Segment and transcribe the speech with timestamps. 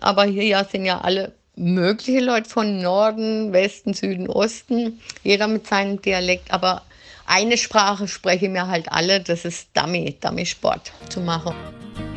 [0.00, 6.02] Aber hier sind ja alle mögliche Leute von Norden, Westen, Süden, Osten, jeder mit seinem
[6.02, 6.82] Dialekt, aber
[7.26, 11.54] eine Sprache sprechen wir halt alle, das ist Dummy, Dummy-Sport zu machen.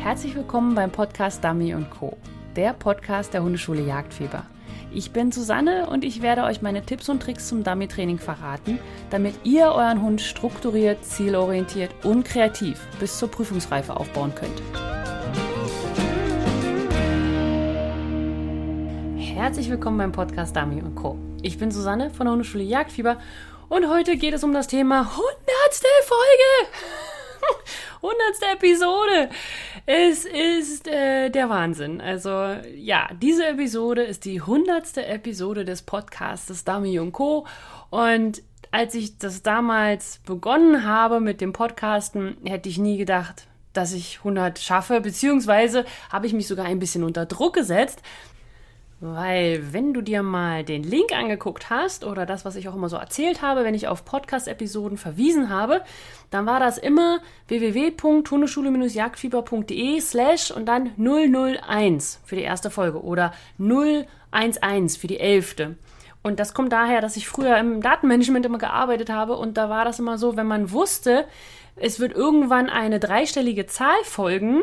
[0.00, 2.16] Herzlich willkommen beim Podcast Dummy Co.,
[2.56, 4.44] der Podcast der Hundeschule Jagdfieber.
[4.92, 8.78] Ich bin Susanne und ich werde euch meine Tipps und Tricks zum Dummy-Training verraten,
[9.10, 14.60] damit ihr euren Hund strukturiert, zielorientiert und kreativ bis zur Prüfungsreife aufbauen könnt.
[19.38, 21.16] Herzlich willkommen beim Podcast Dummy Co.
[21.42, 23.18] Ich bin Susanne von der Hundeschule Jagdfieber
[23.68, 25.16] und heute geht es um das Thema 100.
[26.02, 27.62] Folge!
[28.02, 28.18] 100.
[28.54, 29.30] Episode.
[29.86, 32.00] Es ist äh, der Wahnsinn.
[32.00, 34.96] Also ja, diese Episode ist die 100.
[34.96, 37.46] Episode des Podcasts Dummy und Co.
[37.90, 43.92] Und als ich das damals begonnen habe mit dem Podcasten, hätte ich nie gedacht, dass
[43.92, 48.02] ich 100 schaffe, beziehungsweise habe ich mich sogar ein bisschen unter Druck gesetzt,
[49.00, 52.88] weil, wenn du dir mal den Link angeguckt hast oder das, was ich auch immer
[52.88, 55.82] so erzählt habe, wenn ich auf Podcast-Episoden verwiesen habe,
[56.30, 64.98] dann war das immer www.hundeschule-jagdfieber.de slash und dann 001 für die erste Folge oder 011
[64.98, 65.76] für die elfte.
[66.24, 69.84] Und das kommt daher, dass ich früher im Datenmanagement immer gearbeitet habe und da war
[69.84, 71.24] das immer so, wenn man wusste,
[71.76, 74.62] es wird irgendwann eine dreistellige Zahl folgen,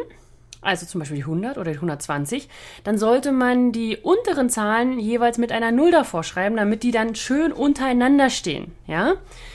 [0.65, 2.49] also zum Beispiel die 100 oder die 120,
[2.83, 7.15] dann sollte man die unteren Zahlen jeweils mit einer 0 davor schreiben, damit die dann
[7.15, 9.13] schön untereinander stehen, ja?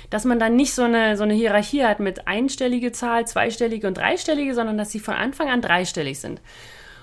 [0.09, 3.99] Dass man dann nicht so eine, so eine Hierarchie hat mit einstellige Zahl, zweistellige und
[3.99, 6.41] dreistellige, sondern dass sie von Anfang an dreistellig sind.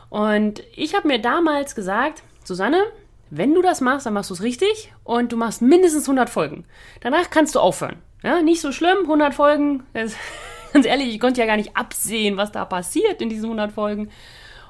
[0.09, 2.81] Und ich habe mir damals gesagt, Susanne,
[3.29, 6.65] wenn du das machst, dann machst du es richtig und du machst mindestens 100 Folgen.
[7.01, 7.97] Danach kannst du aufhören.
[8.23, 9.83] Ja, nicht so schlimm, 100 Folgen,
[10.73, 14.09] ganz ehrlich, ich konnte ja gar nicht absehen, was da passiert in diesen 100 Folgen.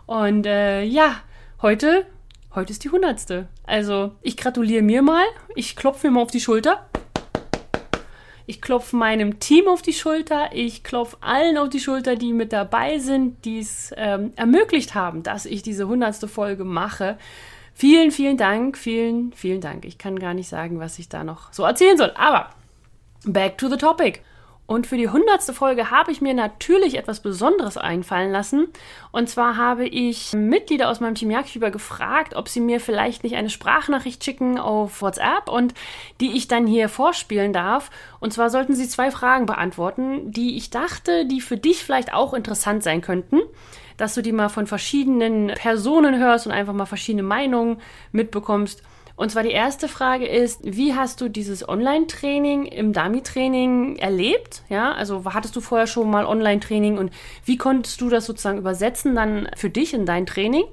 [0.05, 1.17] Und äh, ja,
[1.61, 2.05] heute,
[2.55, 3.47] heute ist die 100.
[3.65, 5.25] Also ich gratuliere mir mal,
[5.55, 6.87] ich klopfe mir mal auf die Schulter.
[8.49, 10.49] Ich klopfe meinem Team auf die Schulter.
[10.53, 15.21] Ich klopfe allen auf die Schulter, die mit dabei sind, die es ähm, ermöglicht haben,
[15.21, 16.29] dass ich diese 100.
[16.29, 17.17] Folge mache.
[17.73, 19.83] Vielen, vielen Dank, vielen, vielen Dank.
[19.83, 22.13] Ich kann gar nicht sagen, was ich da noch so erzählen soll.
[22.15, 22.49] Aber
[23.25, 24.21] back to the topic.
[24.67, 28.67] Und für die hundertste Folge habe ich mir natürlich etwas Besonderes einfallen lassen.
[29.13, 33.37] Und zwar habe ich Mitglieder aus meinem Team Jagdfieber gefragt, ob sie mir vielleicht nicht
[33.37, 35.73] eine Sprachnachricht schicken auf WhatsApp und
[36.19, 37.89] die ich dann hier vorspielen darf.
[38.19, 42.33] Und zwar sollten sie zwei Fragen beantworten, die ich dachte, die für dich vielleicht auch
[42.33, 43.39] interessant sein könnten.
[43.95, 48.83] Dass du die mal von verschiedenen Personen hörst und einfach mal verschiedene Meinungen mitbekommst.
[49.17, 54.61] Und zwar die erste Frage ist, wie hast du dieses Online-Training im Dummy-Training erlebt?
[54.69, 57.11] Ja, also hattest du vorher schon mal Online-Training und
[57.43, 60.65] wie konntest du das sozusagen übersetzen dann für dich in dein Training?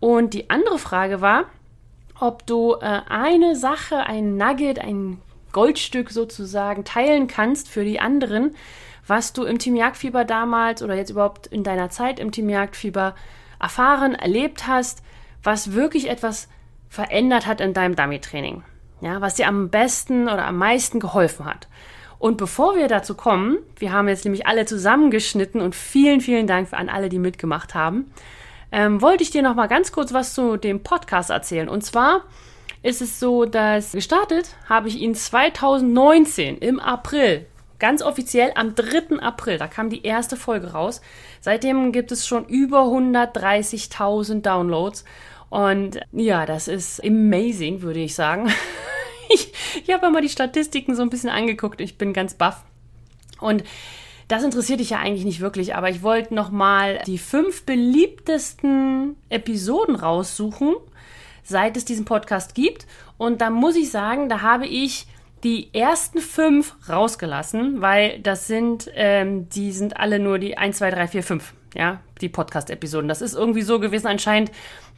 [0.00, 1.44] Und die andere Frage war,
[2.18, 5.18] ob du äh, eine Sache, ein Nugget, ein
[5.52, 8.56] Goldstück sozusagen teilen kannst für die anderen,
[9.06, 13.14] was du im Team Jagdfieber damals oder jetzt überhaupt in deiner Zeit im Team Jagdfieber
[13.60, 15.02] erfahren, erlebt hast,
[15.42, 16.48] was wirklich etwas
[16.88, 18.62] verändert hat in deinem Dummy-Training.
[19.00, 21.68] Ja, was dir am besten oder am meisten geholfen hat.
[22.18, 26.72] Und bevor wir dazu kommen, wir haben jetzt nämlich alle zusammengeschnitten und vielen, vielen Dank
[26.72, 28.10] an alle, die mitgemacht haben,
[28.72, 31.68] ähm, wollte ich dir noch mal ganz kurz was zu dem Podcast erzählen.
[31.68, 32.22] Und zwar
[32.82, 37.46] ist es so, dass gestartet habe ich ihn 2019 im April,
[37.78, 39.20] ganz offiziell am 3.
[39.20, 41.00] April, da kam die erste Folge raus.
[41.40, 45.04] Seitdem gibt es schon über 130.000 Downloads
[45.50, 48.52] und ja, das ist amazing, würde ich sagen.
[49.30, 49.52] ich
[49.86, 51.80] ich habe mal die Statistiken so ein bisschen angeguckt.
[51.80, 52.64] Ich bin ganz baff.
[53.40, 53.64] Und
[54.28, 59.14] das interessiert dich ja eigentlich nicht wirklich, aber ich wollte noch mal die fünf beliebtesten
[59.28, 60.74] Episoden raussuchen,
[61.44, 62.86] seit es diesen Podcast gibt.
[63.18, 65.06] Und da muss ich sagen, da habe ich
[65.44, 70.90] die ersten fünf rausgelassen, weil das sind, ähm, die sind alle nur die 1, 2,
[70.90, 73.06] 3, 4, 5, ja, die Podcast-Episoden.
[73.06, 74.50] Das ist irgendwie so gewesen anscheinend,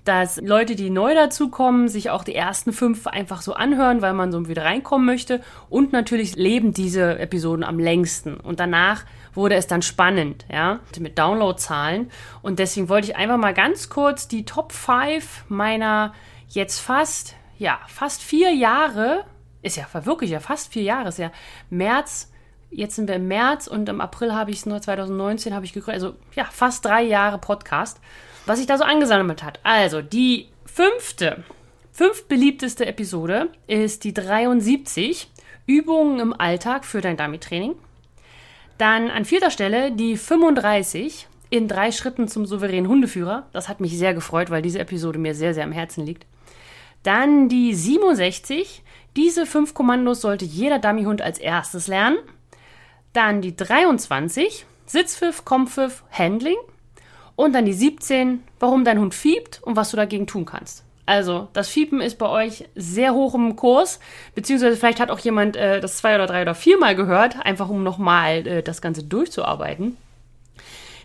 [0.08, 4.32] dass Leute, die neu dazukommen, sich auch die ersten fünf einfach so anhören, weil man
[4.32, 5.42] so wieder reinkommen möchte.
[5.68, 8.38] Und natürlich leben diese Episoden am längsten.
[8.38, 9.04] Und danach
[9.34, 12.10] wurde es dann spannend, ja, mit Downloadzahlen.
[12.40, 16.14] Und deswegen wollte ich einfach mal ganz kurz die Top 5 meiner
[16.48, 19.24] jetzt fast, ja, fast vier Jahre,
[19.60, 21.30] ist ja wirklich ja fast vier Jahre, ist ja
[21.68, 22.32] März,
[22.70, 25.74] jetzt sind wir im März und im April habe ich es nur 2019 habe ich
[25.74, 28.00] gegründet, also ja, fast drei Jahre Podcast
[28.48, 29.60] was sich da so angesammelt hat.
[29.62, 31.44] Also, die fünfte,
[31.92, 35.30] fünf beliebteste Episode ist die 73,
[35.66, 37.74] Übungen im Alltag für dein Dummy-Training.
[38.78, 43.46] Dann an vierter Stelle die 35, in drei Schritten zum souveränen Hundeführer.
[43.52, 46.26] Das hat mich sehr gefreut, weil diese Episode mir sehr, sehr am Herzen liegt.
[47.02, 48.82] Dann die 67.
[49.16, 52.18] Diese fünf Kommandos sollte jeder Dummyhund als erstes lernen.
[53.12, 54.66] Dann die 23.
[54.86, 56.56] Sitzpfiff, Kompfiff, Handling.
[57.38, 58.42] Und dann die 17.
[58.58, 60.82] Warum dein Hund fiebt und was du dagegen tun kannst.
[61.06, 64.00] Also, das Fiepen ist bei euch sehr hoch im Kurs,
[64.34, 67.84] beziehungsweise vielleicht hat auch jemand äh, das zwei oder drei oder viermal gehört, einfach um
[67.84, 69.96] nochmal äh, das Ganze durchzuarbeiten.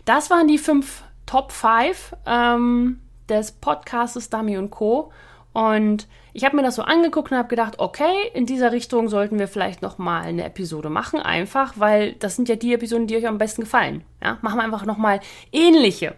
[0.06, 2.98] Das waren die fünf Top 5 ähm,
[3.28, 5.12] des Podcastes Dummy und Co.
[5.52, 9.38] Und ich habe mir das so angeguckt und habe gedacht, okay, in dieser Richtung sollten
[9.38, 13.28] wir vielleicht nochmal eine Episode machen, einfach, weil das sind ja die Episoden, die euch
[13.28, 14.02] am besten gefallen.
[14.20, 15.20] Ja, machen wir einfach nochmal
[15.52, 16.16] ähnliche.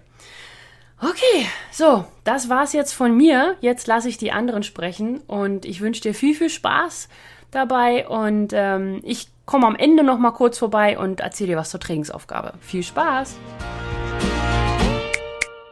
[1.01, 3.57] Okay, so, das war's jetzt von mir.
[3.61, 7.09] Jetzt lasse ich die anderen sprechen und ich wünsche dir viel, viel Spaß
[7.51, 11.71] dabei und ähm, ich komme am Ende noch mal kurz vorbei und erzähle dir was
[11.71, 12.55] zur Trainingsaufgabe.
[12.61, 13.37] Viel Spaß!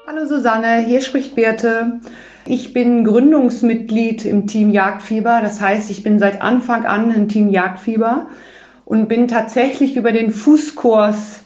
[0.07, 2.01] Hallo Susanne, hier spricht Birte.
[2.47, 5.41] Ich bin Gründungsmitglied im Team Jagdfieber.
[5.41, 8.27] Das heißt, ich bin seit Anfang an im Team Jagdfieber
[8.85, 11.44] und bin tatsächlich über den Fußkurs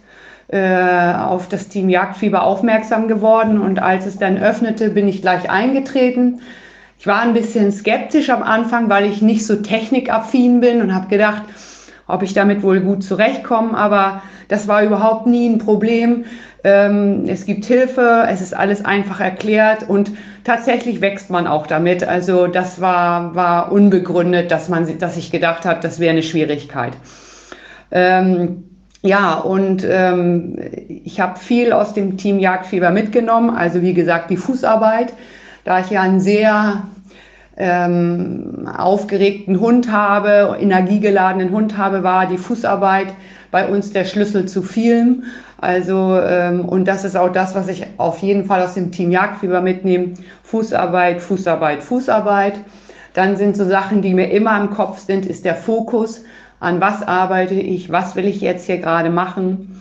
[0.48, 5.50] äh, auf das Team Jagdfieber aufmerksam geworden und als es dann öffnete, bin ich gleich
[5.50, 6.40] eingetreten.
[6.98, 11.08] Ich war ein bisschen skeptisch am Anfang, weil ich nicht so technikaffin bin und habe
[11.08, 11.42] gedacht,
[12.06, 16.24] ob ich damit wohl gut zurechtkomme, aber das war überhaupt nie ein Problem.
[16.64, 20.10] Ähm, es gibt Hilfe, es ist alles einfach erklärt und
[20.42, 22.02] tatsächlich wächst man auch damit.
[22.02, 26.94] Also das war, war unbegründet, dass, man, dass ich gedacht habe, das wäre eine Schwierigkeit.
[27.90, 28.64] Ähm,
[29.02, 30.56] ja, und ähm,
[30.88, 33.50] ich habe viel aus dem Team Jagdfieber mitgenommen.
[33.50, 35.12] Also wie gesagt, die Fußarbeit,
[35.64, 36.82] da ich ja einen sehr
[37.56, 43.08] ähm, aufgeregten Hund habe, energiegeladenen Hund habe, war die Fußarbeit
[43.52, 45.24] bei uns der Schlüssel zu vielem.
[45.60, 49.10] Also, ähm, und das ist auch das, was ich auf jeden Fall aus dem Team
[49.10, 50.14] Jagdfieber mitnehme.
[50.42, 52.54] Fußarbeit, Fußarbeit, Fußarbeit.
[53.14, 56.22] Dann sind so Sachen, die mir immer im Kopf sind, ist der Fokus
[56.60, 59.80] an was arbeite ich, was will ich jetzt hier gerade machen.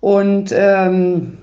[0.00, 1.38] Und ähm,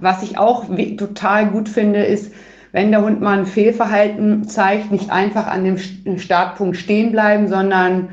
[0.00, 0.64] was ich auch
[0.96, 2.32] total gut finde, ist,
[2.72, 8.10] wenn der Hund mal ein Fehlverhalten zeigt, nicht einfach an dem Startpunkt stehen bleiben, sondern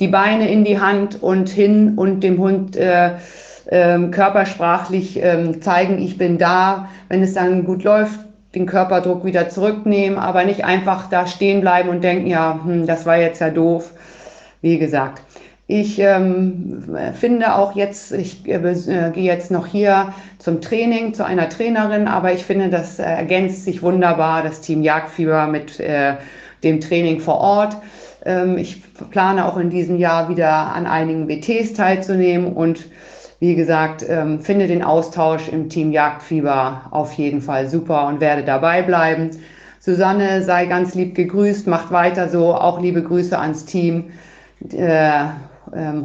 [0.00, 3.12] die Beine in die Hand und hin und dem Hund äh,
[3.66, 6.88] äh, körpersprachlich äh, zeigen, ich bin da.
[7.08, 8.18] Wenn es dann gut läuft,
[8.54, 13.04] den Körperdruck wieder zurücknehmen, aber nicht einfach da stehen bleiben und denken, ja, hm, das
[13.04, 13.92] war jetzt ja doof
[14.66, 15.22] wie gesagt.
[15.68, 16.84] Ich ähm,
[17.14, 22.08] finde auch jetzt, ich äh, äh, gehe jetzt noch hier zum Training zu einer Trainerin,
[22.08, 26.14] aber ich finde, das äh, ergänzt sich wunderbar, das Team Jagdfieber mit äh,
[26.64, 27.76] dem Training vor Ort.
[28.24, 32.86] Ähm, ich plane auch in diesem Jahr wieder an einigen WTs teilzunehmen und
[33.38, 38.42] wie gesagt, ähm, finde den Austausch im Team Jagdfieber auf jeden Fall super und werde
[38.42, 39.30] dabei bleiben.
[39.78, 44.10] Susanne sei ganz lieb gegrüßt, macht weiter so, auch liebe Grüße ans Team
[44.70, 45.28] äh,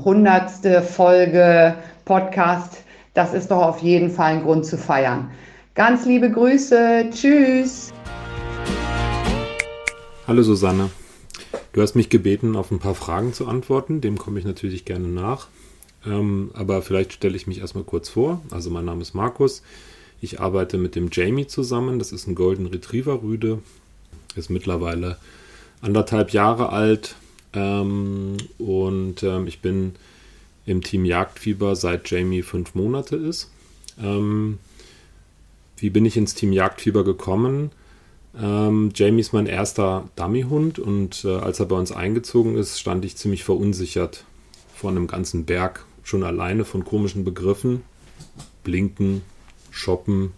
[0.03, 1.75] hundertste Folge
[2.05, 2.83] Podcast.
[3.13, 5.29] Das ist doch auf jeden Fall ein Grund zu feiern.
[5.75, 7.05] Ganz liebe Grüße.
[7.11, 7.93] Tschüss.
[10.27, 10.89] Hallo Susanne.
[11.73, 14.01] Du hast mich gebeten, auf ein paar Fragen zu antworten.
[14.01, 15.47] Dem komme ich natürlich gerne nach.
[16.05, 18.41] Ähm, aber vielleicht stelle ich mich erstmal kurz vor.
[18.51, 19.61] Also mein Name ist Markus.
[20.19, 21.99] Ich arbeite mit dem Jamie zusammen.
[21.99, 23.59] Das ist ein Golden Retriever Rüde.
[24.35, 25.17] Ist mittlerweile
[25.81, 27.15] anderthalb Jahre alt,
[27.53, 29.93] ähm, und ähm, ich bin
[30.65, 33.49] im Team Jagdfieber seit Jamie fünf Monate ist.
[34.01, 34.59] Ähm,
[35.77, 37.71] wie bin ich ins Team Jagdfieber gekommen?
[38.39, 43.03] Ähm, Jamie ist mein erster Dummyhund und äh, als er bei uns eingezogen ist, stand
[43.03, 44.23] ich ziemlich verunsichert
[44.73, 47.83] vor einem ganzen Berg, schon alleine von komischen Begriffen.
[48.63, 49.23] Blinken,
[49.71, 50.31] Shoppen,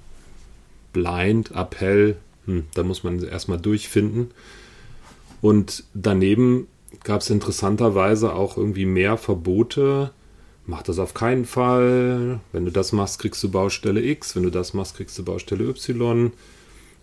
[0.93, 4.32] Blind, Appell, hm, da muss man erstmal durchfinden.
[5.41, 6.67] Und daneben
[7.04, 10.12] gab es interessanterweise auch irgendwie mehr Verbote.
[10.66, 12.40] Mach das auf keinen Fall.
[12.52, 14.36] Wenn du das machst, kriegst du Baustelle X.
[14.36, 16.32] Wenn du das machst, kriegst du Baustelle Y.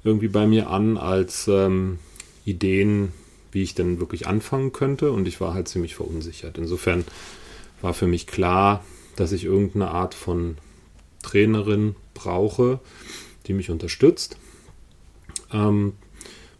[0.02, 1.98] Irgendwie bei mir an als ähm,
[2.44, 3.12] Ideen,
[3.52, 5.12] wie ich denn wirklich anfangen könnte.
[5.12, 6.56] Und ich war halt ziemlich verunsichert.
[6.56, 7.04] Insofern
[7.82, 8.84] war für mich klar,
[9.16, 10.56] dass ich irgendeine Art von
[11.22, 12.80] Trainerin brauche,
[13.46, 14.38] die mich unterstützt.
[15.52, 15.94] Ähm,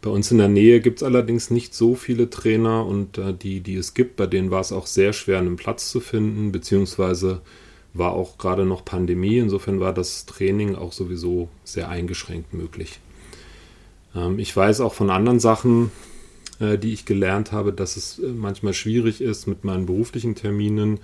[0.03, 3.61] bei uns in der Nähe gibt es allerdings nicht so viele Trainer und äh, die,
[3.61, 7.43] die es gibt, bei denen war es auch sehr schwer, einen Platz zu finden, beziehungsweise
[7.93, 9.39] war auch gerade noch Pandemie.
[9.39, 13.01] Insofern war das Training auch sowieso sehr eingeschränkt möglich.
[14.15, 15.91] Ähm, ich weiß auch von anderen Sachen,
[16.61, 21.01] äh, die ich gelernt habe, dass es äh, manchmal schwierig ist mit meinen beruflichen Terminen,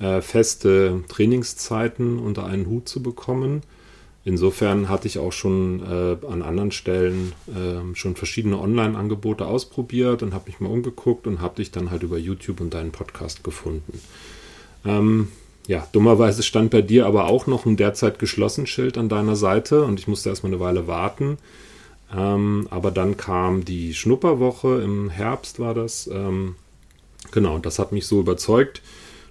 [0.00, 3.62] äh, feste Trainingszeiten unter einen Hut zu bekommen.
[4.24, 10.32] Insofern hatte ich auch schon äh, an anderen Stellen äh, schon verschiedene Online-Angebote ausprobiert und
[10.32, 14.00] habe mich mal umgeguckt und habe dich dann halt über YouTube und deinen Podcast gefunden.
[14.84, 15.28] Ähm,
[15.66, 19.84] ja, dummerweise stand bei dir aber auch noch ein derzeit geschlossen Schild an deiner Seite
[19.84, 21.38] und ich musste erstmal eine Weile warten.
[22.14, 26.08] Ähm, aber dann kam die Schnupperwoche im Herbst war das.
[26.12, 26.56] Ähm,
[27.32, 28.82] genau, das hat mich so überzeugt.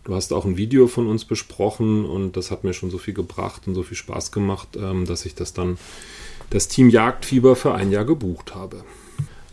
[0.04, 3.14] Du hast auch ein Video von uns besprochen und das hat mir schon so viel
[3.14, 5.78] gebracht und so viel Spaß gemacht, ähm, dass ich das dann
[6.50, 8.84] das Team Jagdfieber für ein Jahr gebucht habe.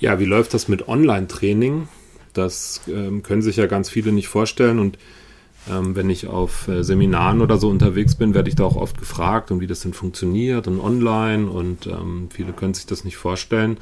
[0.00, 1.88] Ja, wie läuft das mit Online-Training?
[2.32, 4.98] Das ähm, können sich ja ganz viele nicht vorstellen und
[5.70, 8.98] ähm, wenn ich auf äh, Seminaren oder so unterwegs bin, werde ich da auch oft
[8.98, 11.88] gefragt, und wie das denn funktioniert und online und
[12.30, 13.78] viele können sich das nicht vorstellen.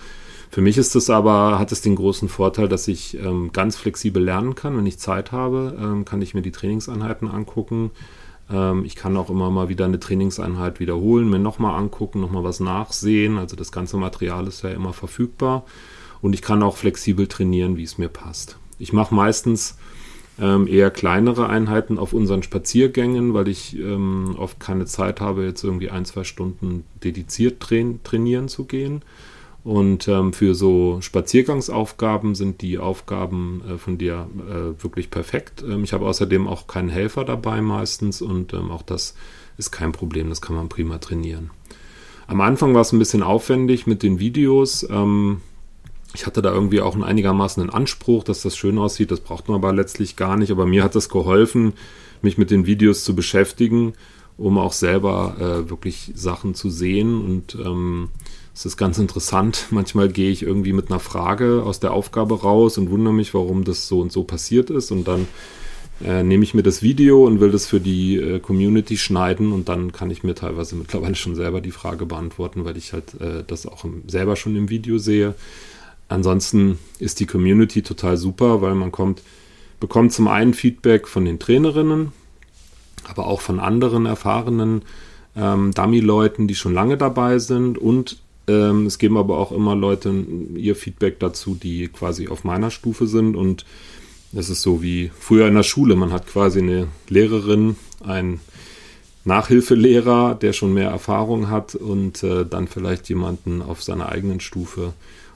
[0.51, 4.23] Für mich ist es aber, hat es den großen Vorteil, dass ich ähm, ganz flexibel
[4.23, 4.77] lernen kann.
[4.77, 7.91] Wenn ich Zeit habe, ähm, kann ich mir die Trainingseinheiten angucken.
[8.51, 12.61] Ähm, ich kann auch immer mal wieder eine Trainingseinheit wiederholen, mir nochmal angucken, nochmal was
[12.61, 13.39] nachsehen.
[13.39, 15.65] Also das ganze Material ist ja immer verfügbar.
[16.23, 18.57] Und ich kann auch flexibel trainieren, wie es mir passt.
[18.79, 19.77] Ich mache meistens
[20.39, 25.65] ähm, eher kleinere Einheiten auf unseren Spaziergängen, weil ich ähm, oft keine Zeit habe, jetzt
[25.65, 29.03] irgendwie ein, zwei Stunden dediziert train trainieren zu gehen.
[29.67, 35.65] Und ähm, für so Spaziergangsaufgaben sind die Aufgaben äh, von dir äh, wirklich perfekt.
[35.69, 39.17] Ähm, ich habe außerdem auch keinen Helfer dabei meistens und ähm, auch das
[39.59, 41.51] ist kein Problem, das kann man prima trainieren.
[42.29, 44.87] Am Anfang war es ein bisschen aufwendig mit den Videos.
[44.89, 45.41] Ähm,
[46.15, 49.11] ich hatte da irgendwie auch einen einigermaßen einen Anspruch, dass das schön aussieht.
[49.11, 50.53] Das braucht man aber letztlich gar nicht.
[50.53, 51.73] Aber mir hat das geholfen,
[52.23, 53.95] mich mit den Videos zu beschäftigen,
[54.39, 57.21] um auch selber äh, wirklich Sachen zu sehen.
[57.21, 58.11] Und ähm,
[58.57, 59.67] es ist ganz interessant.
[59.71, 63.65] Manchmal gehe ich irgendwie mit einer Frage aus der Aufgabe raus und wundere mich, warum
[63.65, 64.91] das so und so passiert ist.
[64.91, 65.29] Und dann
[66.03, 69.69] äh, nehme ich mir das Video und will das für die äh, Community schneiden und
[69.69, 73.45] dann kann ich mir teilweise mittlerweile schon selber die Frage beantworten, weil ich halt äh,
[73.47, 75.35] das auch im, selber schon im Video sehe.
[76.09, 79.21] Ansonsten ist die Community total super, weil man kommt,
[79.81, 82.13] bekommt zum einen Feedback von den Trainerinnen,
[83.05, 84.81] aber auch von anderen erfahrenen
[85.37, 87.77] ähm, Dummy-Leuten, die schon lange dabei sind.
[87.77, 90.13] Und ähm, es geben aber auch immer Leute
[90.55, 93.37] ihr Feedback dazu, die quasi auf meiner Stufe sind.
[93.37, 93.65] Und
[94.35, 95.97] es ist so wie früher in der Schule.
[95.97, 98.41] Man hat quasi eine Lehrerin, einen
[99.25, 104.93] Nachhilfelehrer, der schon mehr Erfahrung hat und äh, dann vielleicht jemanden auf seiner eigenen Stufe,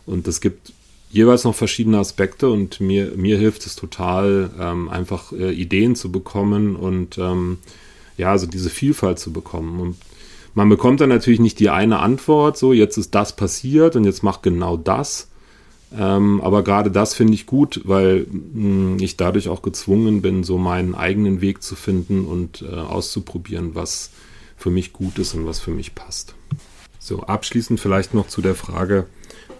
[0.06, 0.72] und es gibt
[1.10, 6.10] jeweils noch verschiedene Aspekte und mir, mir hilft es total, ähm, einfach äh, Ideen zu
[6.10, 7.58] bekommen und ähm,
[8.16, 9.80] ja, also diese Vielfalt zu bekommen.
[9.80, 9.96] Und
[10.54, 14.22] man bekommt dann natürlich nicht die eine Antwort, so jetzt ist das passiert und jetzt
[14.22, 15.28] macht genau das.
[15.96, 20.44] Ähm, aber gerade das finde ich gut, weil mh, hm, ich dadurch auch gezwungen bin,
[20.44, 24.10] so meinen eigenen Weg zu finden und äh, auszuprobieren, was
[24.56, 26.34] für mich gut ist und was für mich passt.
[26.98, 29.06] So, abschließend vielleicht noch zu der Frage,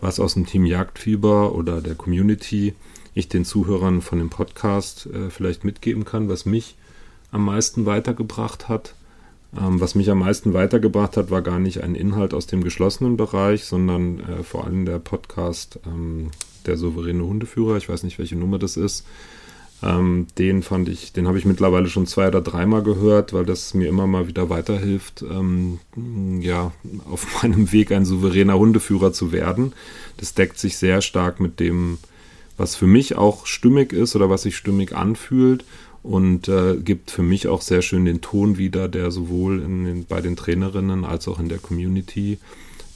[0.01, 2.75] was aus dem Team Jagdfieber oder der Community
[3.15, 6.77] ich den Zuhörern von dem Podcast äh, vielleicht mitgeben kann, was mich
[7.33, 8.95] am meisten weitergebracht hat.
[9.57, 13.17] Ähm, was mich am meisten weitergebracht hat, war gar nicht ein Inhalt aus dem geschlossenen
[13.17, 16.31] Bereich, sondern äh, vor allem der Podcast ähm,
[16.67, 17.77] Der souveräne Hundeführer.
[17.77, 19.05] Ich weiß nicht, welche Nummer das ist.
[19.83, 23.73] Ähm, den fand ich, den habe ich mittlerweile schon zwei oder dreimal gehört, weil das
[23.73, 25.79] mir immer mal wieder weiterhilft, ähm,
[26.41, 26.73] ja,
[27.11, 29.73] auf meinem Weg ein souveräner Hundeführer zu werden.
[30.19, 31.99] Das deckt sich sehr stark mit dem,
[32.59, 35.65] was für mich auch stimmig ist oder was sich stimmig anfühlt
[36.03, 40.21] und äh, gibt für mich auch sehr schön den Ton wieder, der sowohl in, bei
[40.21, 42.39] den Trainerinnen als auch in der Community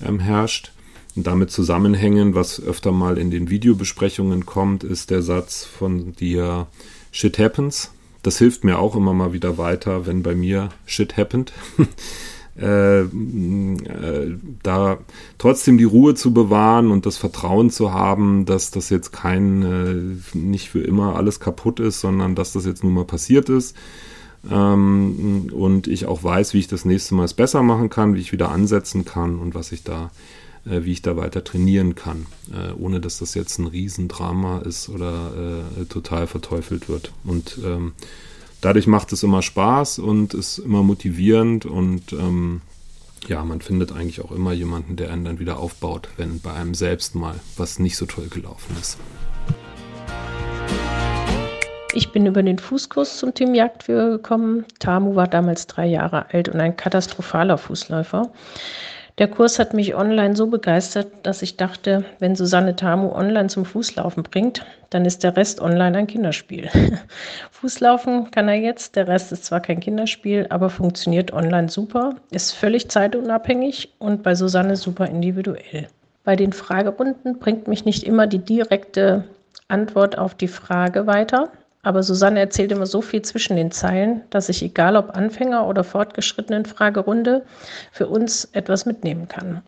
[0.04, 0.72] ähm, herrscht.
[1.16, 6.66] Und damit zusammenhängen, was öfter mal in den Videobesprechungen kommt, ist der Satz von dir,
[7.12, 7.92] Shit happens.
[8.22, 11.52] Das hilft mir auch immer mal wieder weiter, wenn bei mir Shit happened.
[12.56, 14.98] äh, äh, da
[15.38, 20.36] trotzdem die Ruhe zu bewahren und das Vertrauen zu haben, dass das jetzt kein, äh,
[20.36, 23.76] nicht für immer alles kaputt ist, sondern dass das jetzt nun mal passiert ist.
[24.48, 28.20] Ähm, und ich auch weiß, wie ich das nächste Mal es besser machen kann, wie
[28.20, 30.12] ich wieder ansetzen kann und was ich da
[30.64, 34.88] äh, wie ich da weiter trainieren kann, äh, ohne dass das jetzt ein Riesendrama ist
[34.88, 37.12] oder total verteufelt wird.
[37.24, 37.94] Und ähm,
[38.64, 42.62] dadurch macht es immer Spaß und ist immer motivierend und ähm,
[43.26, 46.74] ja, man findet eigentlich auch immer jemanden, der einen dann wieder aufbaut, wenn bei einem
[46.74, 48.98] selbst mal was nicht so toll gelaufen ist.
[51.92, 54.64] Ich bin über den Fußkurs zum Team Jagdführer gekommen.
[54.80, 58.32] Tamu war damals drei Jahre alt und ein katastrophaler Fußläufer.
[59.18, 63.64] Der Kurs hat mich online so begeistert, dass ich dachte, wenn Susanne Tamu online zum
[63.64, 66.68] Fußlaufen bringt, dann ist der Rest online ein Kinderspiel.
[67.52, 72.52] Fußlaufen kann er jetzt, der Rest ist zwar kein Kinderspiel, aber funktioniert online super, ist
[72.52, 75.86] völlig zeitunabhängig und bei Susanne super individuell.
[76.24, 79.22] Bei den Fragerunden bringt mich nicht immer die direkte
[79.68, 81.52] Antwort auf die Frage weiter,
[81.84, 85.84] aber Susanne erzählt immer so viel zwischen den Zeilen, dass ich, egal ob Anfänger oder
[85.84, 87.44] fortgeschrittenen Fragerunde,
[87.92, 89.62] für uns etwas mitnehmen kann.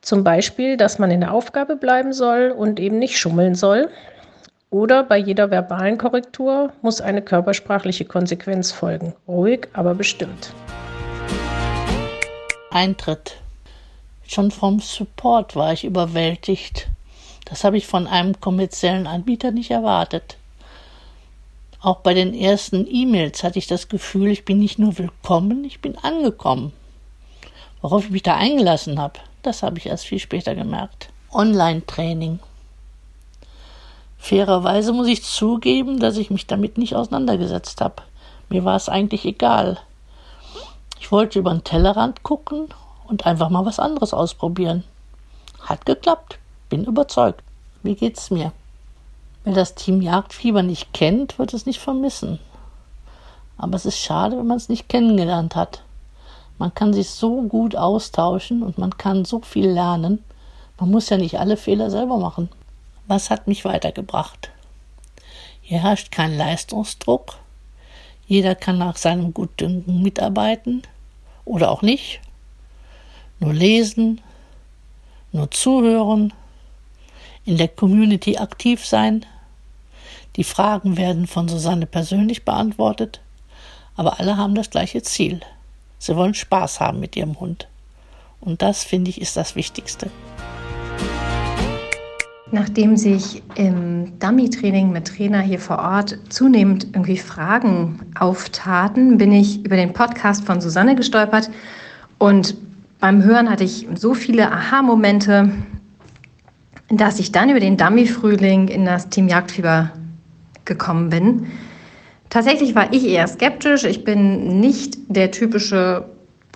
[0.00, 3.88] Zum Beispiel, dass man in der Aufgabe bleiben soll und eben nicht schummeln soll.
[4.70, 9.14] Oder bei jeder verbalen Korrektur muss eine körpersprachliche Konsequenz folgen.
[9.26, 10.52] Ruhig, aber bestimmt.
[12.70, 13.36] Eintritt.
[14.26, 16.88] Schon vom Support war ich überwältigt.
[17.44, 20.36] Das habe ich von einem kommerziellen Anbieter nicht erwartet.
[21.86, 25.80] Auch bei den ersten E-Mails hatte ich das Gefühl, ich bin nicht nur willkommen, ich
[25.80, 26.72] bin angekommen.
[27.80, 31.10] Worauf ich mich da eingelassen habe, das habe ich erst viel später gemerkt.
[31.32, 32.40] Online-Training.
[34.18, 38.02] Fairerweise muss ich zugeben, dass ich mich damit nicht auseinandergesetzt habe.
[38.48, 39.78] Mir war es eigentlich egal.
[40.98, 42.66] Ich wollte über den Tellerrand gucken
[43.06, 44.82] und einfach mal was anderes ausprobieren.
[45.60, 46.40] Hat geklappt.
[46.68, 47.44] Bin überzeugt.
[47.84, 48.50] Wie geht's mir?
[49.46, 52.40] Wer das Team Jagdfieber nicht kennt, wird es nicht vermissen.
[53.56, 55.84] Aber es ist schade, wenn man es nicht kennengelernt hat.
[56.58, 60.24] Man kann sich so gut austauschen und man kann so viel lernen.
[60.80, 62.48] Man muss ja nicht alle Fehler selber machen.
[63.06, 64.50] Was hat mich weitergebracht?
[65.60, 67.36] Hier herrscht kein Leistungsdruck.
[68.26, 70.82] Jeder kann nach seinem Gutdünken mitarbeiten
[71.44, 72.20] oder auch nicht.
[73.38, 74.20] Nur lesen,
[75.30, 76.32] nur zuhören,
[77.44, 79.24] in der Community aktiv sein,
[80.36, 83.20] die Fragen werden von Susanne persönlich beantwortet,
[83.96, 85.40] aber alle haben das gleiche Ziel.
[85.98, 87.68] Sie wollen Spaß haben mit ihrem Hund.
[88.40, 90.10] Und das, finde ich, ist das Wichtigste.
[92.52, 99.64] Nachdem sich im Dummy-Training mit Trainer hier vor Ort zunehmend irgendwie Fragen auftaten, bin ich
[99.64, 101.50] über den Podcast von Susanne gestolpert
[102.18, 102.56] und
[103.00, 105.50] beim Hören hatte ich so viele Aha-Momente,
[106.88, 109.90] dass ich dann über den Dummy-Frühling in das Team Jagdfieber
[110.66, 111.46] gekommen bin.
[112.28, 113.84] Tatsächlich war ich eher skeptisch.
[113.84, 116.04] Ich bin nicht der typische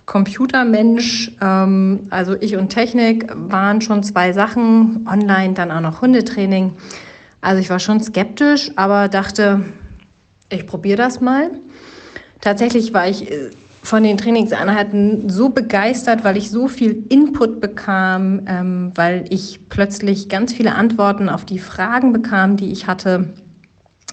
[0.05, 1.31] Computermensch.
[1.41, 5.07] Ähm, also ich und Technik waren schon zwei Sachen.
[5.09, 6.73] Online dann auch noch Hundetraining.
[7.39, 9.63] Also ich war schon skeptisch, aber dachte,
[10.49, 11.51] ich probiere das mal.
[12.41, 13.49] Tatsächlich war ich äh,
[13.83, 20.29] von den Trainingseinheiten so begeistert, weil ich so viel Input bekam, ähm, weil ich plötzlich
[20.29, 23.33] ganz viele Antworten auf die Fragen bekam, die ich hatte.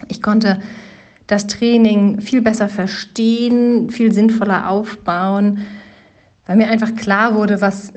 [0.06, 0.60] Ich konnte
[1.26, 5.58] das Training viel besser verstehen, viel sinnvoller aufbauen,
[6.46, 7.92] weil mir einfach klar wurde, was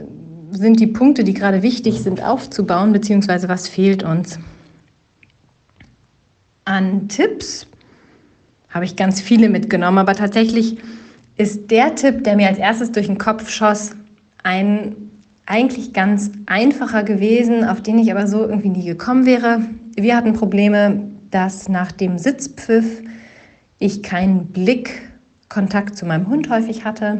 [0.51, 4.37] sind die Punkte, die gerade wichtig sind aufzubauen, beziehungsweise was fehlt uns.
[6.65, 7.65] An Tipps
[8.69, 10.77] habe ich ganz viele mitgenommen, aber tatsächlich
[11.37, 13.91] ist der Tipp, der mir als erstes durch den Kopf schoss,
[14.43, 14.95] ein
[15.45, 19.61] eigentlich ganz einfacher gewesen, auf den ich aber so irgendwie nie gekommen wäre.
[19.95, 23.01] Wir hatten Probleme dass nach dem Sitzpfiff
[23.79, 27.19] ich keinen Blickkontakt zu meinem Hund häufig hatte.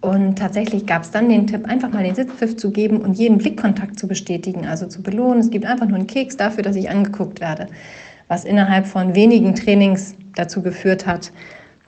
[0.00, 3.36] Und tatsächlich gab es dann den Tipp, einfach mal den Sitzpfiff zu geben und jeden
[3.36, 5.40] Blickkontakt zu bestätigen, also zu belohnen.
[5.40, 7.66] Es gibt einfach nur einen Keks dafür, dass ich angeguckt werde,
[8.28, 11.32] was innerhalb von wenigen Trainings dazu geführt hat,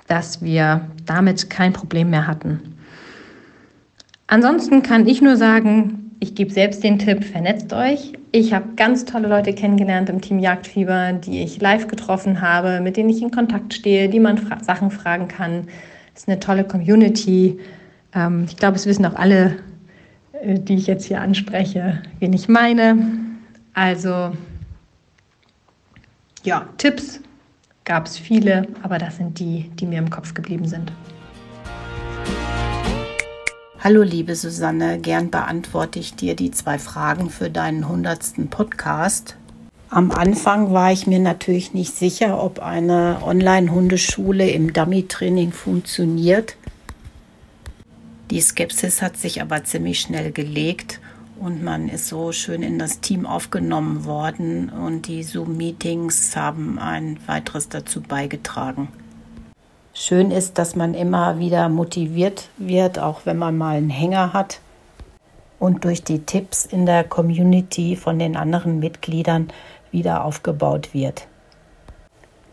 [0.08, 2.60] dass wir damit kein Problem mehr hatten.
[4.26, 8.12] Ansonsten kann ich nur sagen, ich gebe selbst den Tipp, vernetzt euch.
[8.30, 12.96] Ich habe ganz tolle Leute kennengelernt im Team Jagdfieber, die ich live getroffen habe, mit
[12.96, 15.66] denen ich in Kontakt stehe, die man fra Sachen fragen kann.
[16.14, 17.58] Es ist eine tolle Community.
[18.14, 19.56] Ähm, ich glaube, es wissen auch alle,
[20.40, 22.98] äh, die ich jetzt hier anspreche, wen ich meine.
[23.74, 24.30] Also,
[26.44, 27.18] ja, Tipps
[27.82, 30.92] gab es viele, aber das sind die, die mir im Kopf geblieben sind.
[33.84, 39.36] Hallo liebe Susanne, gern beantworte ich dir die zwei Fragen für deinen hundertsten Podcast.
[39.90, 46.54] Am Anfang war ich mir natürlich nicht sicher, ob eine Online-Hundeschule im Dummy-Training funktioniert.
[48.30, 51.00] Die Skepsis hat sich aber ziemlich schnell gelegt
[51.40, 57.18] und man ist so schön in das Team aufgenommen worden und die Zoom-Meetings haben ein
[57.26, 58.86] weiteres dazu beigetragen.
[59.94, 64.60] Schön ist, dass man immer wieder motiviert wird, auch wenn man mal einen Hänger hat.
[65.58, 69.48] Und durch die Tipps in der Community von den anderen Mitgliedern
[69.90, 71.28] wieder aufgebaut wird.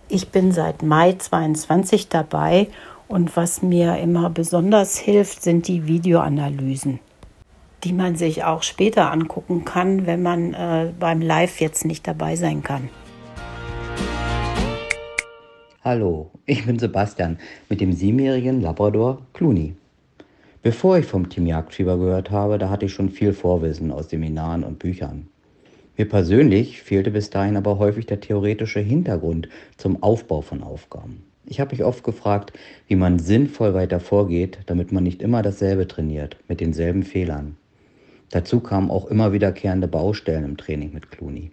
[0.09, 2.67] Ich bin seit Mai 22 dabei
[3.07, 6.99] Und was mir immer besonders hilft, sind die Videoanalysen,
[7.83, 12.35] die man sich auch später angucken kann, wenn man äh, beim Live jetzt nicht dabei
[12.35, 12.89] sein kann.
[15.81, 17.37] Hallo, ich bin Sebastian
[17.69, 19.75] mit dem siebenjährigen Labrador Clooney.
[20.61, 24.65] Bevor ich vom Team Jagdfieber gehört habe, da hatte ich schon viel Vorwissen aus Seminaren
[24.65, 25.29] und Büchern.
[25.95, 31.23] Mir persönlich fehlte bis dahin aber häufig der theoretische Hintergrund zum Aufbau von Aufgaben.
[31.45, 32.51] Ich habe mich oft gefragt,
[32.89, 37.55] wie man sinnvoll weiter vorgeht, damit man nicht immer dasselbe trainiert, mit denselben Fehlern.
[38.31, 41.51] Dazu kamen auch immer wiederkehrende Baustellen im Training mit Clooney.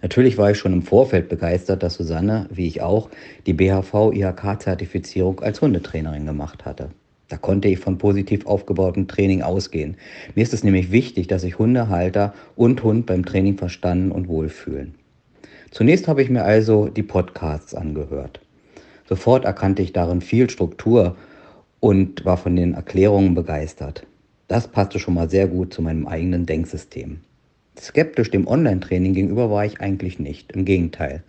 [0.00, 3.10] Natürlich war ich schon im Vorfeld begeistert, dass Susanne, wie ich auch,
[3.46, 6.90] die BHV-IHK-Zertifizierung als Hundetrainerin gemacht hatte.
[7.28, 9.96] Da konnte ich von positiv aufgebautem Training ausgehen.
[10.34, 14.94] Mir ist es nämlich wichtig, dass sich Hundehalter und Hund beim Training verstanden und wohlfühlen.
[15.70, 18.40] Zunächst habe ich mir also die Podcasts angehört.
[19.06, 21.16] Sofort erkannte ich darin viel Struktur
[21.80, 24.06] und war von den Erklärungen begeistert.
[24.46, 27.20] Das passte schon mal sehr gut zu meinem eigenen Denksystem.
[27.80, 30.52] Skeptisch dem Online-Training gegenüber war ich eigentlich nicht.
[30.52, 31.22] Im Gegenteil.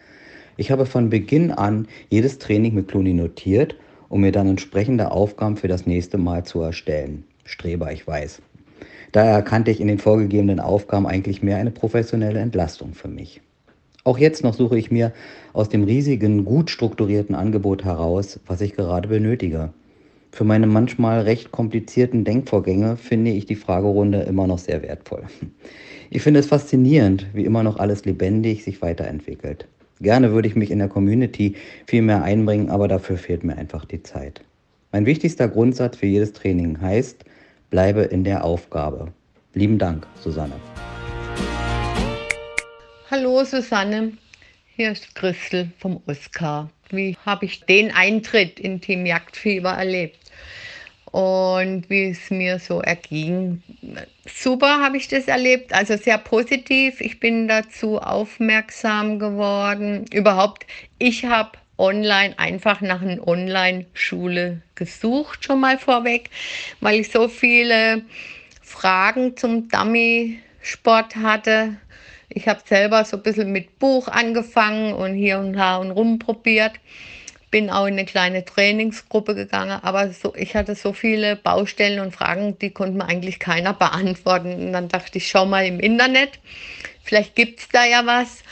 [0.58, 3.76] Ich habe von Beginn an jedes Training mit Clooney notiert
[4.10, 7.24] um mir dann entsprechende Aufgaben für das nächste Mal zu erstellen.
[7.46, 8.42] Streber, ich weiß.
[9.12, 13.42] Daher erkannte ich in den vorgegebenen Aufgaben eigentlich mehr eine professionelle Entlastung für mich.
[14.04, 15.14] Auch jetzt noch suche ich mir
[15.54, 19.74] aus dem riesigen, gut strukturierten Angebot heraus, was ich gerade benötige.
[20.32, 25.24] Für meine manchmal recht komplizierten Denkvorgänge finde ich die Fragerunde immer noch sehr wertvoll.
[26.12, 29.68] Ich finde es faszinierend, wie immer noch alles lebendig sich weiterentwickelt.
[30.02, 33.86] Gerne würde ich mich in der Community viel mehr einbringen, aber dafür fehlt mir einfach
[33.86, 34.42] die Zeit.
[34.92, 37.26] Mein wichtigster Grundsatz für jedes Training heißt,
[37.70, 39.12] bleibe in der Aufgabe.
[39.54, 40.54] Lieben Dank, Susanne.
[43.12, 44.14] Hallo Susanne,
[44.80, 46.70] hier ist Christel vom Oskar.
[46.90, 50.18] Wie habe ich den Eintritt in Team Jagdfieber erlebt?
[51.12, 53.64] und wie es mir so erging.
[54.28, 57.02] Super habe ich das erlebt, also sehr positiv.
[57.02, 60.06] Ich bin dazu aufmerksam geworden.
[60.14, 60.68] Überhaupt,
[61.00, 66.30] ich habe online einfach nach einer Online-Schule gesucht, schon mal vorweg,
[66.80, 68.04] weil ich so viele
[68.62, 71.78] Fragen zum Dummy-Sport hatte.
[72.30, 76.74] Ich habe selber so ein bisschen mit Buch angefangen und hier und da und rumprobiert
[77.52, 82.14] bin auch in eine kleine Trainingsgruppe gegangen, aber so, ich hatte so viele Baustellen und
[82.14, 84.68] Fragen, die konnte mir eigentlich keiner beantworten.
[84.68, 86.40] Und dann dachte ich, schau mal im Internet,
[87.04, 88.44] vielleicht gibt es da ja was.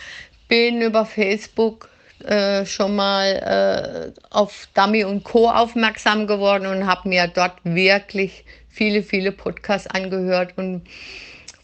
[0.48, 1.90] Bin über Facebook
[2.24, 5.50] äh, schon mal äh, auf Dummy und Co.
[5.50, 10.84] aufmerksam geworden und habe mir dort wirklich viele, viele Podcasts angehört und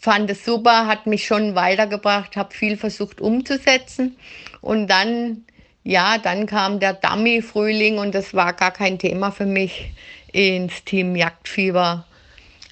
[0.03, 4.17] fand es super, hat mich schon weitergebracht, habe viel versucht umzusetzen.
[4.59, 5.45] Und dann
[5.85, 9.91] ja, dann kam der Dummy-Frühling und das war gar kein Thema für mich,
[10.31, 12.05] ins Team Jagdfieber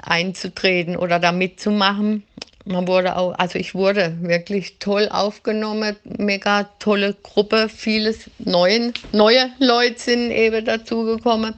[0.01, 2.23] einzutreten oder da mitzumachen.
[2.65, 9.49] Man wurde auch, also ich wurde wirklich toll aufgenommen, mega tolle Gruppe, vieles neuen, neue
[9.59, 11.53] Leute sind eben dazugekommen.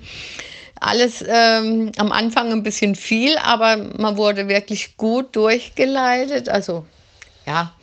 [0.83, 6.49] Alles ähm, am Anfang ein bisschen viel, aber man wurde wirklich gut durchgeleitet.
[6.49, 6.85] Also
[7.45, 7.73] ja,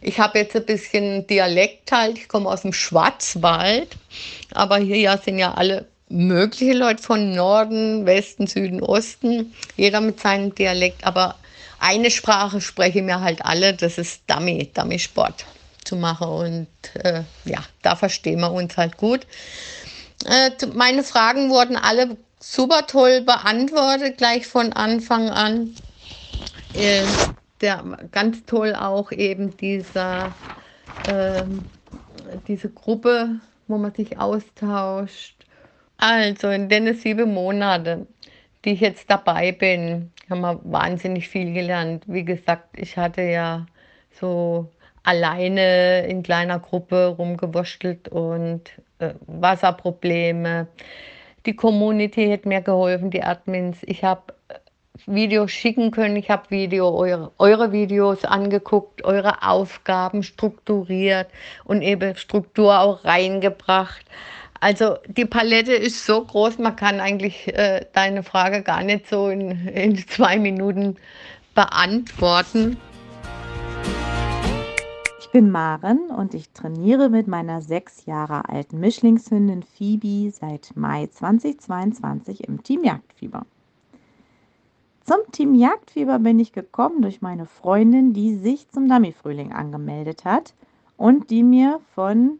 [0.00, 3.88] ich habe jetzt ein bisschen Dialekt halt, ich komme aus dem Schwarzwald,
[4.52, 10.54] aber hier sind ja alle mögliche Leute von Norden, Westen, Süden, Osten, jeder mit seinem
[10.54, 11.34] Dialekt, aber
[11.80, 15.44] eine Sprache sprechen mir halt alle, das ist Dummy, Dummy-Sport
[15.84, 16.68] zu machen und
[17.02, 19.26] äh, ja, da verstehen wir uns halt gut.
[20.24, 25.74] Äh, meine Fragen wurden alle super toll beantwortet, gleich von Anfang an.
[26.74, 27.06] Äh,
[27.60, 30.32] der ganz toll auch eben dieser,
[31.06, 31.64] ähm,
[32.46, 35.36] diese Gruppe, wo man sich austauscht.
[35.96, 38.06] Also in den sieben Monaten,
[38.64, 42.04] die ich jetzt dabei bin, haben wir wahnsinnig viel gelernt.
[42.06, 43.66] Wie gesagt, ich hatte ja
[44.20, 44.68] so
[45.02, 50.66] alleine in kleiner Gruppe rumgewurschtelt und äh, Wasserprobleme.
[51.46, 53.78] Die Community hat mir geholfen, die Admins.
[53.82, 54.34] Ich habe
[55.06, 56.16] Videos schicken können.
[56.16, 61.28] Ich habe Video, eure, eure Videos angeguckt, eure Aufgaben strukturiert
[61.64, 64.06] und eben Struktur auch reingebracht.
[64.60, 69.28] Also die Palette ist so groß, man kann eigentlich äh, deine Frage gar nicht so
[69.28, 70.96] in, in zwei Minuten
[71.54, 72.78] beantworten.
[75.34, 81.08] Ich bin Maren und ich trainiere mit meiner sechs Jahre alten Mischlingshündin Phoebe seit Mai
[81.08, 83.44] 2022 im Team Jagdfieber.
[85.00, 90.54] Zum Team Jagdfieber bin ich gekommen durch meine Freundin, die sich zum Dummy-Frühling angemeldet hat
[90.96, 92.38] und die mir von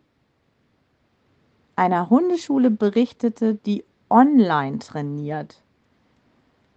[1.75, 5.65] einer Hundeschule berichtete, die online trainiert.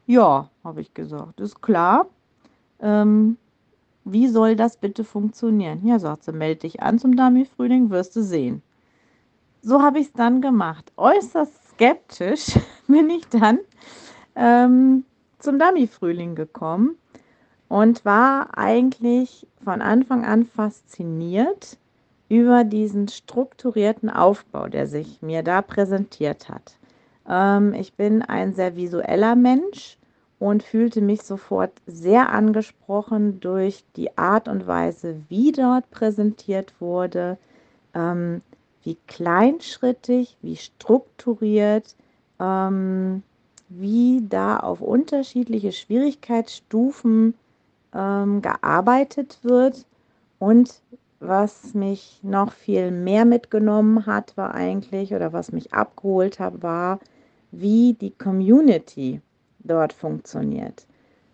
[0.08, 2.08] Ja, habe ich gesagt, ist klar.
[2.80, 3.38] Ähm,
[4.12, 5.86] wie soll das bitte funktionieren?
[5.86, 8.62] Ja, sagt sie, melde dich an zum Dummy-Frühling, wirst du sehen.
[9.62, 10.92] So habe ich es dann gemacht.
[10.98, 13.60] Äußerst skeptisch bin ich dann
[14.36, 15.06] ähm,
[15.40, 16.98] zum Dummy-Frühling gekommen
[17.68, 21.78] und war eigentlich von Anfang an fasziniert
[22.30, 26.78] über diesen strukturierten Aufbau, der sich mir da präsentiert hat.
[27.28, 29.98] Ähm, ich bin ein sehr visueller Mensch
[30.40, 37.38] und fühlte mich sofort sehr angesprochen durch die Art und Weise, wie dort präsentiert wurde,
[37.94, 38.42] ähm,
[38.84, 41.96] wie kleinschrittig, wie strukturiert,
[42.40, 43.24] ähm,
[43.70, 47.34] wie da auf unterschiedliche Schwierigkeitsstufen
[47.94, 49.86] ähm, gearbeitet wird.
[50.40, 50.82] Und
[51.20, 57.00] was mich noch viel mehr mitgenommen hat, war eigentlich, oder was mich abgeholt hat, war,
[57.52, 59.22] wie die Community
[59.68, 60.86] dort funktioniert.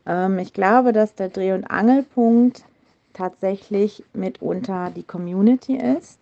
[0.06, 2.64] Ähm, ich glaube, dass der Dreh- und Angelpunkt
[3.14, 6.20] tatsächlich mitunter die Community ist.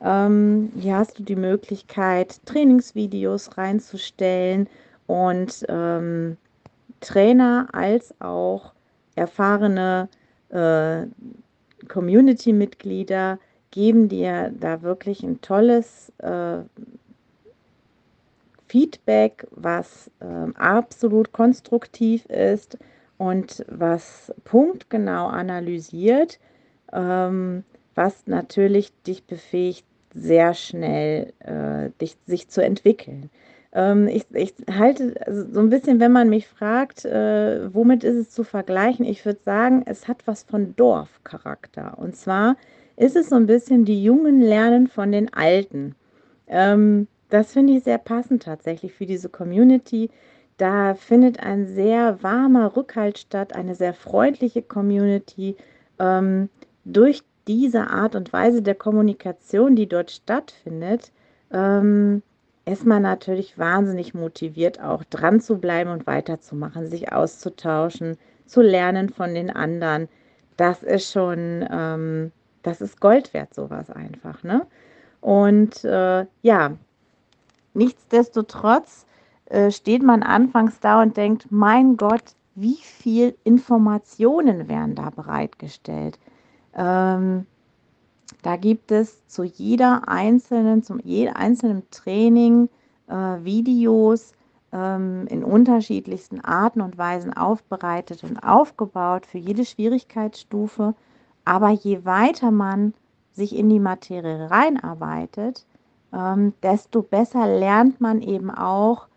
[0.00, 4.68] Ähm, hier hast du die Möglichkeit, Trainingsvideos reinzustellen
[5.06, 6.36] und ähm,
[7.00, 8.72] Trainer als auch
[9.16, 10.08] erfahrene
[10.50, 11.06] äh,
[11.88, 13.38] Community-Mitglieder
[13.70, 16.58] geben dir da wirklich ein tolles äh,
[18.68, 22.78] Feedback, was äh, absolut konstruktiv ist
[23.16, 26.38] und was punktgenau analysiert,
[26.92, 33.30] ähm, was natürlich dich befähigt, sehr schnell äh, dich, sich zu entwickeln.
[33.72, 38.16] Ähm, ich, ich, halte also so ein bisschen, wenn man mich fragt, äh, womit ist
[38.16, 41.98] es zu vergleichen, ich würde sagen, es hat was von Dorfcharakter.
[41.98, 42.56] Und zwar
[42.96, 45.94] ist es so ein bisschen, die Jungen lernen von den Alten.
[46.46, 50.10] Ähm, das finde ich sehr passend tatsächlich für diese Community.
[50.56, 55.56] Da findet ein sehr warmer Rückhalt statt, eine sehr freundliche Community.
[55.98, 56.48] Ähm,
[56.84, 61.12] durch diese Art und Weise der Kommunikation, die dort stattfindet,
[61.52, 62.22] ähm,
[62.66, 69.08] ist man natürlich wahnsinnig motiviert, auch dran zu bleiben und weiterzumachen, sich auszutauschen, zu lernen
[69.08, 70.08] von den anderen.
[70.56, 74.42] Das ist schon, ähm, das ist Gold wert, sowas einfach.
[74.42, 74.66] Ne?
[75.20, 76.76] Und äh, ja,
[77.78, 79.06] nichtsdestotrotz
[79.46, 86.18] äh, steht man anfangs da und denkt, mein Gott, wie viel Informationen werden da bereitgestellt.
[86.74, 87.46] Ähm,
[88.42, 92.68] da gibt es zu jeder einzelnen, zum jedem einzelnen Training
[93.06, 94.32] äh, Videos
[94.72, 100.94] ähm, in unterschiedlichsten Arten und Weisen aufbereitet und aufgebaut für jede Schwierigkeitsstufe.
[101.44, 102.92] Aber je weiter man
[103.32, 105.64] sich in die Materie reinarbeitet,
[106.12, 109.08] ähm, desto besser lernt man eben auch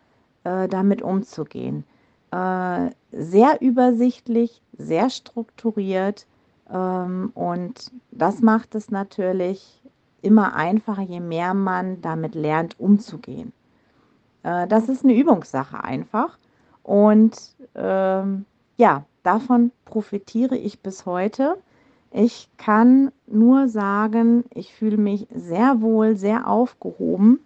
[0.43, 1.86] äh, damit umzugehen.
[2.32, 6.27] Äh, sehr übersichtlich, sehr strukturiert
[6.69, 9.82] ähm, und das macht es natürlich
[10.21, 13.54] immer einfacher, je mehr man damit lernt, umzugehen.
[14.43, 16.38] Äh, das ist eine Übungssache einfach.
[16.84, 18.45] Und ähm,
[18.77, 21.58] ja, davon profitiere ich bis heute.
[22.12, 27.39] Ich kann nur sagen, ich fühle mich sehr wohl, sehr aufgehoben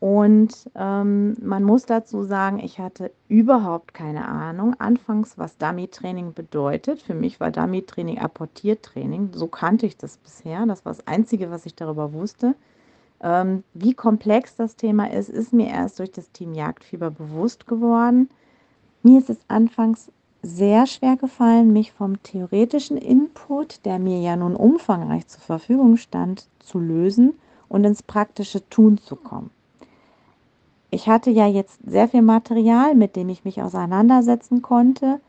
[0.00, 7.02] und ähm, man muss dazu sagen, ich hatte überhaupt keine Ahnung anfangs, was Dummy-Training bedeutet.
[7.02, 9.30] Für mich war Dummy-Training Apportiertraining.
[9.32, 10.66] So kannte ich das bisher.
[10.66, 12.54] Das war das Einzige, was ich darüber wusste.
[13.20, 18.28] Ähm, wie komplex das Thema ist, ist mir erst durch das Team Jagdfieber bewusst geworden.
[19.02, 24.54] Mir ist es anfangs sehr schwer gefallen, mich vom theoretischen Input, der mir ja nun
[24.56, 27.34] umfangreich zur Verfügung stand, zu lösen
[27.68, 29.50] und ins praktische Tun zu kommen
[30.90, 35.20] ich hatte ja jetzt sehr viel Material, mit dem ich mich auseinandersetzen konnte.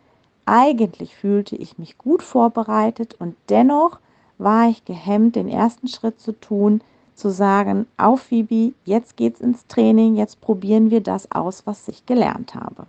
[0.46, 4.00] Eigentlich fühlte ich mich gut vorbereitet und dennoch
[4.38, 6.82] war ich gehemmt, den ersten Schritt zu tun,
[7.14, 12.06] zu sagen, auf Phoebe, jetzt geht's ins Training, jetzt probieren wir das aus, was ich
[12.06, 12.86] gelernt habe.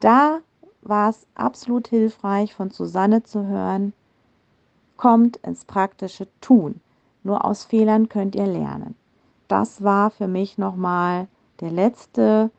[0.00, 0.38] Da
[0.82, 3.92] war es absolut hilfreich, von Susanne zu hören,
[4.96, 6.80] kommt ins praktische Tun.
[7.22, 8.94] Nur aus Fehlern könnt ihr lernen.
[9.48, 11.28] Das war für mich nochmal
[11.60, 12.50] der letzte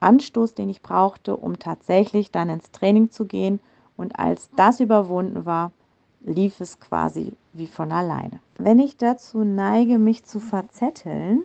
[0.00, 3.60] Anstoß, den ich brauchte, um tatsächlich dann ins Training zu gehen.
[3.96, 5.72] Und als das überwunden war,
[6.20, 8.40] lief es quasi wie von alleine.
[8.56, 11.44] Wenn ich dazu neige, mich zu verzetteln,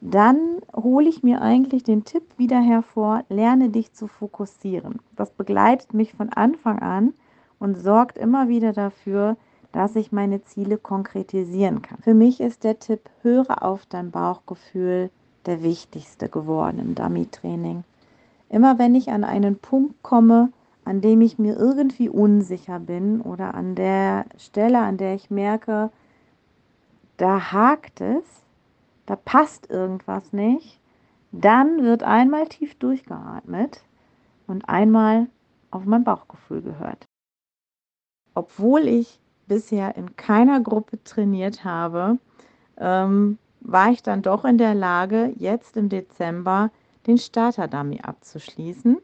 [0.00, 0.38] dann
[0.74, 5.00] hole ich mir eigentlich den Tipp wieder hervor, lerne dich zu fokussieren.
[5.16, 7.14] Das begleitet mich von Anfang an
[7.58, 9.36] und sorgt immer wieder dafür,
[9.72, 11.98] dass ich meine Ziele konkretisieren kann.
[11.98, 15.10] Für mich ist der Tipp, höre auf dein Bauchgefühl,
[15.46, 17.84] der wichtigste geworden im Dummy-Training.
[18.48, 20.50] Immer wenn ich an einen Punkt komme,
[20.84, 25.90] an dem ich mir irgendwie unsicher bin oder an der Stelle, an der ich merke,
[27.18, 28.24] da hakt es,
[29.08, 30.80] da passt irgendwas nicht,
[31.32, 33.82] dann wird einmal tief durchgeatmet
[34.46, 35.28] und einmal
[35.70, 37.06] auf mein Bauchgefühl gehört.
[38.34, 42.18] Obwohl ich bisher in keiner Gruppe trainiert habe,
[42.76, 46.70] ähm, war ich dann doch in der Lage, jetzt im Dezember
[47.06, 48.98] den Starter-Dummy abzuschließen,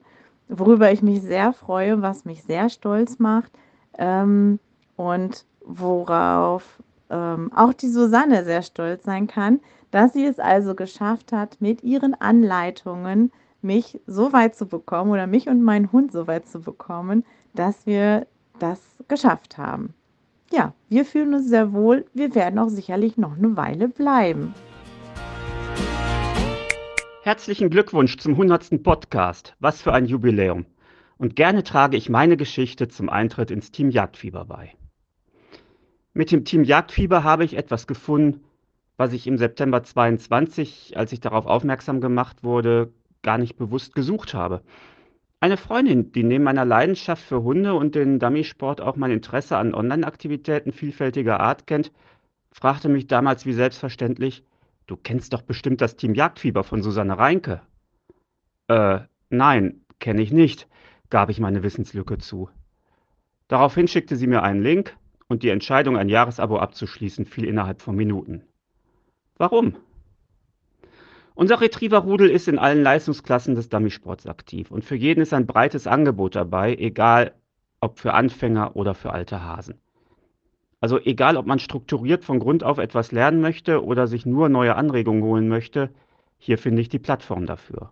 [0.49, 3.53] worüber ich mich sehr freue, was mich sehr stolz macht
[3.97, 4.61] ähm,
[4.97, 6.79] und worauf
[7.11, 11.83] ähm, auch die Susanne sehr stolz sein kann, dass sie es also geschafft hat, mit
[11.83, 13.31] ihren Anleitungen
[13.63, 17.87] mich so weit zu bekommen oder mich und meinen Hund so weit zu bekommen, dass
[17.87, 18.27] wir
[18.59, 19.95] das geschafft haben.
[20.53, 22.05] Ja, wir fühlen uns sehr wohl.
[22.15, 24.55] Wir werden auch sicherlich noch eine Weile bleiben.
[27.23, 28.83] Herzlichen Glückwunsch zum 100.
[28.83, 29.55] Podcast.
[29.59, 30.67] Was für ein Jubiläum.
[31.17, 34.75] Und gerne trage ich meine Geschichte zum Eintritt ins Team Jagdfieber bei.
[36.17, 38.45] Mit dem Team Jagdfieber habe ich etwas gefunden,
[38.97, 44.33] was ich im September 22, als ich darauf aufmerksam gemacht wurde, gar nicht bewusst gesucht
[44.33, 44.63] habe.
[45.41, 49.75] Eine Freundin, die neben meiner Leidenschaft für Hunde und den Dummysport auch mein Interesse an
[49.75, 51.91] Online-Aktivitäten vielfältiger Art kennt,
[52.53, 54.45] fragte mich damals wie selbstverständlich,
[54.87, 57.61] du kennst doch bestimmt das Team Jagdfieber von Susanne Reinke.
[58.69, 59.01] Äh,
[59.31, 60.69] nein, kenne ich nicht,
[61.11, 62.51] gab ich meine Wissenslücke zu.
[63.49, 64.97] Daraufhin schickte sie mir einen Link,
[65.35, 68.45] und die Entscheidung, ein Jahresabo abzuschließen, fiel innerhalb von Minuten.
[69.37, 69.75] Warum?
[71.35, 75.89] Unser Retriever-Rudel ist in allen Leistungsklassen des Dummysports aktiv und für jeden ist ein breites
[75.89, 77.35] Angebot dabei, egal
[77.81, 79.81] ob für Anfänger oder für alte Hasen.
[80.81, 84.77] Also egal, ob man strukturiert von Grund auf etwas lernen möchte oder sich nur neue
[84.77, 85.91] Anregungen holen möchte,
[86.39, 87.91] hier finde ich die Plattform dafür.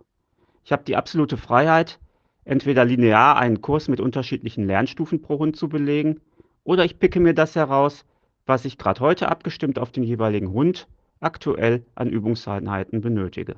[0.63, 1.99] Ich habe die absolute Freiheit,
[2.45, 6.21] entweder linear einen Kurs mit unterschiedlichen Lernstufen pro Hund zu belegen
[6.63, 8.05] oder ich picke mir das heraus,
[8.45, 10.87] was ich gerade heute abgestimmt auf den jeweiligen Hund
[11.19, 13.55] aktuell an Übungseinheiten benötige.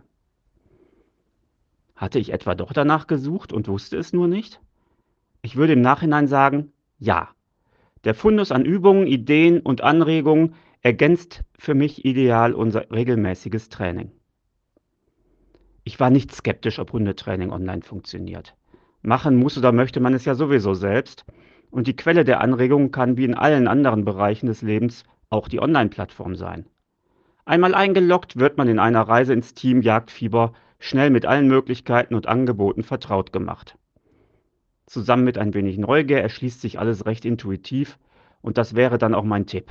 [1.95, 4.59] Hatte ich etwa doch danach gesucht und wusste es nur nicht?
[5.41, 7.29] Ich würde im Nachhinein sagen, ja.
[8.03, 14.11] Der Fundus an Übungen, Ideen und Anregungen ergänzt für mich ideal unser regelmäßiges Training.
[15.83, 18.55] Ich war nicht skeptisch, ob Hundetraining online funktioniert.
[19.01, 21.25] Machen muss oder möchte man es ja sowieso selbst
[21.75, 25.59] und die Quelle der Anregung kann wie in allen anderen Bereichen des Lebens auch die
[25.61, 26.67] Online-Plattform sein.
[27.43, 32.27] Einmal eingeloggt wird man in einer Reise ins Team Jagdfieber schnell mit allen Möglichkeiten und
[32.27, 33.77] Angeboten vertraut gemacht.
[34.85, 37.99] Zusammen mit ein wenig Neugier erschließt sich alles recht intuitiv
[38.41, 39.69] und das wäre dann auch mein Tipp.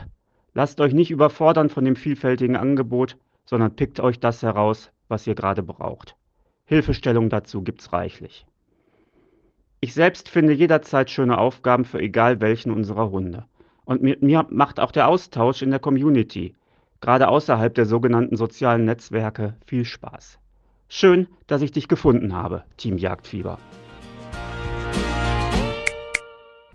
[0.53, 5.35] Lasst euch nicht überfordern von dem vielfältigen Angebot, sondern pickt euch das heraus, was ihr
[5.35, 6.17] gerade braucht.
[6.67, 8.47] Hilfestellung dazu gibt's reichlich.
[9.85, 13.44] Ich selbst finde jederzeit schöne Aufgaben für egal welchen unserer Hunde.
[13.85, 16.55] Und mir, mir macht auch der Austausch in der Community,
[17.03, 20.38] gerade außerhalb der sogenannten sozialen Netzwerke, viel Spaß.
[20.88, 23.59] Schön, dass ich dich gefunden habe, Team Jagdfieber.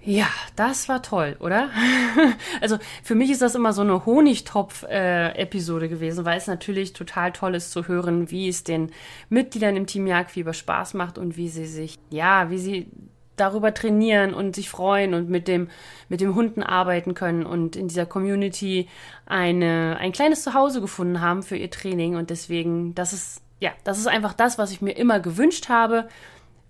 [0.03, 1.69] Ja, das war toll, oder?
[2.61, 7.33] also für mich ist das immer so eine Honigtopf-Episode äh, gewesen, weil es natürlich total
[7.33, 8.91] toll ist zu hören, wie es den
[9.29, 12.87] Mitgliedern im Team Jagdfieber Spaß macht und wie sie sich, ja, wie sie
[13.35, 15.69] darüber trainieren und sich freuen und mit dem,
[16.07, 18.87] mit dem Hunden arbeiten können und in dieser Community
[19.25, 22.15] eine, ein kleines Zuhause gefunden haben für ihr Training.
[22.15, 26.07] Und deswegen, das ist, ja, das ist einfach das, was ich mir immer gewünscht habe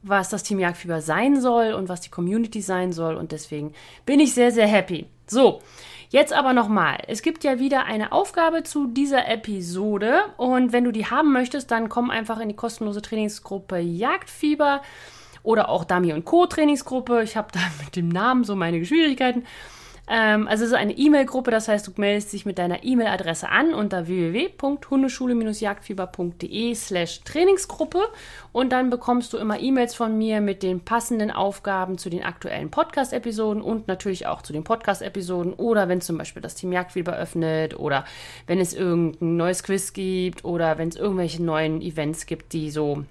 [0.01, 3.15] was das Team Jagdfieber sein soll und was die Community sein soll.
[3.15, 3.73] Und deswegen
[4.05, 5.07] bin ich sehr, sehr happy.
[5.27, 5.61] So,
[6.09, 6.97] jetzt aber nochmal.
[7.07, 10.21] Es gibt ja wieder eine Aufgabe zu dieser Episode.
[10.37, 14.81] Und wenn du die haben möchtest, dann komm einfach in die kostenlose Trainingsgruppe Jagdfieber
[15.43, 16.45] oder auch Dami und Co.
[16.45, 17.23] Trainingsgruppe.
[17.23, 19.45] Ich habe da mit dem Namen so meine Schwierigkeiten.
[20.11, 23.75] Ähm, also es ist eine E-Mail-Gruppe, das heißt, du meldest dich mit deiner E-Mail-Adresse an
[23.75, 28.01] unter www.hundeschule-jagdfieber.de slash Trainingsgruppe
[28.51, 32.71] und dann bekommst du immer E-Mails von mir mit den passenden Aufgaben zu den aktuellen
[32.71, 37.77] Podcast-Episoden und natürlich auch zu den Podcast-Episoden oder wenn zum Beispiel das Team Jagdfieber öffnet
[37.77, 38.03] oder
[38.47, 43.03] wenn es irgendein neues Quiz gibt oder wenn es irgendwelche neuen Events gibt, die so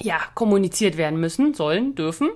[0.00, 2.30] ja, kommuniziert werden müssen, sollen, dürfen.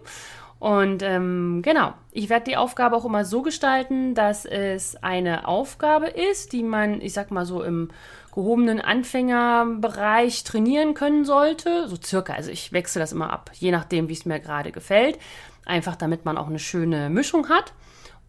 [0.59, 6.09] Und ähm, genau, ich werde die Aufgabe auch immer so gestalten, dass es eine Aufgabe
[6.09, 7.91] ist, die man, ich sag mal so im
[8.35, 11.89] gehobenen Anfängerbereich trainieren können sollte.
[11.89, 15.19] So circa, also ich wechsle das immer ab, je nachdem, wie es mir gerade gefällt.
[15.65, 17.73] Einfach damit man auch eine schöne Mischung hat.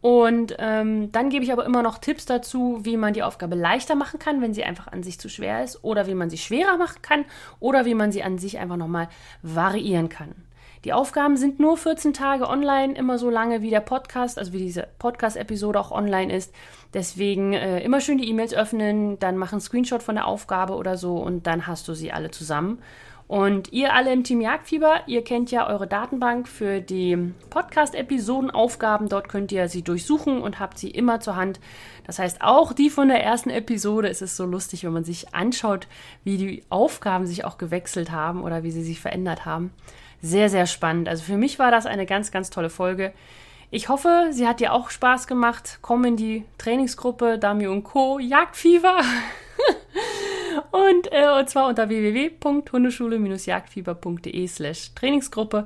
[0.02, 3.96] Und ähm, dann gebe ich aber immer noch Tipps dazu, wie man die Aufgabe leichter
[3.96, 6.78] machen kann, wenn sie einfach an sich zu schwer ist, oder wie man sie schwerer
[6.78, 7.26] machen kann,
[7.60, 9.10] oder wie man sie an sich einfach nochmal
[9.42, 10.36] variieren kann.
[10.86, 14.60] Die Aufgaben sind nur 14 Tage online, immer so lange wie der Podcast, also wie
[14.60, 16.54] diese Podcast-Episode auch online ist.
[16.94, 20.98] Deswegen äh, immer schön die E-Mails öffnen, dann mach einen Screenshot von der Aufgabe oder
[20.98, 22.80] so und dann hast du sie alle zusammen.
[23.30, 27.16] Und ihr alle im Team Jagdfieber, ihr kennt ja eure Datenbank für die
[27.52, 29.08] Podcast-Episodenaufgaben.
[29.08, 31.60] Dort könnt ihr sie durchsuchen und habt sie immer zur Hand.
[32.08, 35.36] Das heißt, auch die von der ersten Episode es ist so lustig, wenn man sich
[35.36, 35.88] anschaut,
[36.24, 39.74] wie die Aufgaben sich auch gewechselt haben oder wie sie sich verändert haben.
[40.22, 41.08] Sehr, sehr spannend.
[41.08, 43.14] Also für mich war das eine ganz, ganz tolle Folge.
[43.72, 45.80] Ich hoffe, sie hat dir auch Spaß gemacht.
[45.82, 48.20] Komm in die Trainingsgruppe Dami und Co.
[48.20, 49.02] Jagdfieber.
[50.72, 55.66] Und, äh, und zwar unter www.hundeschule-jagdfieber.de slash Trainingsgruppe.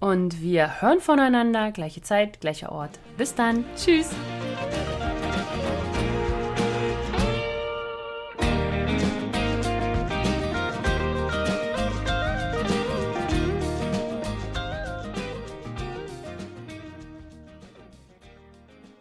[0.00, 2.98] Und wir hören voneinander, gleiche Zeit, gleicher Ort.
[3.16, 3.64] Bis dann.
[3.76, 4.10] Tschüss.